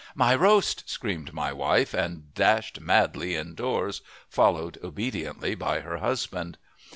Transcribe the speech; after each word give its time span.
"My 0.15 0.33
roast!" 0.33 0.89
screamed 0.89 1.31
my 1.31 1.53
wife, 1.53 1.93
and 1.93 2.33
dashed 2.33 2.79
madly 2.81 3.35
indoors, 3.35 4.01
followed 4.27 4.79
obediently 4.83 5.53
by 5.53 5.81
her 5.81 5.97
husband. 5.97 6.57